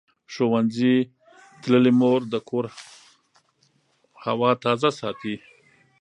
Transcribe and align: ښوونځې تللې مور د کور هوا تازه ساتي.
ښوونځې 0.33 0.95
تللې 1.61 1.91
مور 1.99 2.19
د 2.33 2.35
کور 2.49 2.65
هوا 4.23 4.51
تازه 4.63 4.89
ساتي. 4.99 5.35